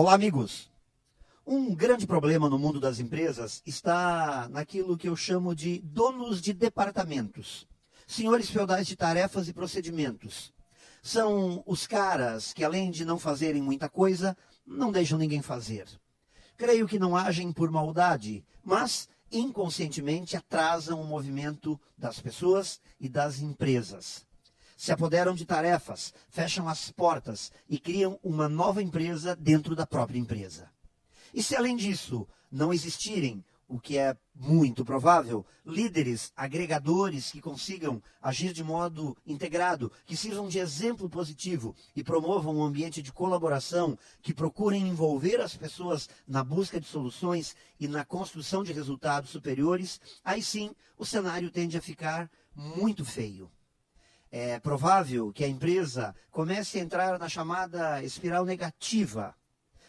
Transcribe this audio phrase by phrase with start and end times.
[0.00, 0.70] Olá, amigos!
[1.44, 6.52] Um grande problema no mundo das empresas está naquilo que eu chamo de donos de
[6.52, 7.66] departamentos,
[8.06, 10.54] senhores feudais de tarefas e procedimentos.
[11.02, 15.88] São os caras que, além de não fazerem muita coisa, não deixam ninguém fazer.
[16.56, 23.40] Creio que não agem por maldade, mas inconscientemente atrasam o movimento das pessoas e das
[23.40, 24.27] empresas.
[24.78, 30.20] Se apoderam de tarefas, fecham as portas e criam uma nova empresa dentro da própria
[30.20, 30.70] empresa.
[31.34, 38.00] E se além disso não existirem o que é muito provável, líderes, agregadores que consigam
[38.22, 43.98] agir de modo integrado, que sirvam de exemplo positivo e promovam um ambiente de colaboração,
[44.22, 50.00] que procurem envolver as pessoas na busca de soluções e na construção de resultados superiores,
[50.24, 53.50] aí sim o cenário tende a ficar muito feio.
[54.30, 59.34] É provável que a empresa comece a entrar na chamada espiral negativa,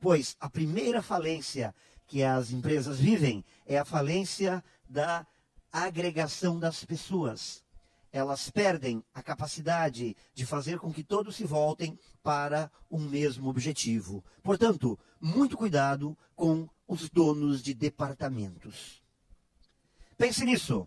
[0.00, 1.74] pois a primeira falência
[2.06, 5.26] que as empresas vivem é a falência da
[5.70, 7.62] agregação das pessoas.
[8.10, 14.24] Elas perdem a capacidade de fazer com que todos se voltem para um mesmo objetivo.
[14.42, 19.02] Portanto, muito cuidado com os donos de departamentos.
[20.18, 20.86] Pense nisso